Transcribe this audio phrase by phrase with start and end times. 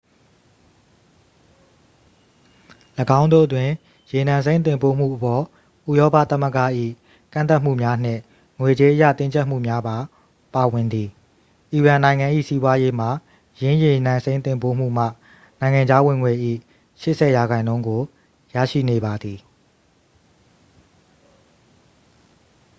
[3.19, 3.69] ၎င်းတို့တွင်
[4.11, 5.43] ရေနံစိမ်းတင်ပို့မှုအပေါ်
[5.89, 6.59] ဥရောပသမ္မဂ၏
[7.33, 8.21] ကန့်သတ်မှုများနှင့်
[8.59, 9.97] ငွေကြေးအရ တင်းကြပ်မှုများပါ
[10.53, 11.07] ပါဝင်သည်
[11.71, 13.09] အီရန်နိုင်ငံ၏ စီးပွားရေးမှာ
[13.61, 15.05] ယင်းရေနံစိမ်းတင်ပို့မှုမှ
[15.59, 16.33] နိုင်ငံခြားဝင်ငွေ၏
[17.21, 18.01] 80% ကို
[18.55, 19.39] ရရှိနေပါသည်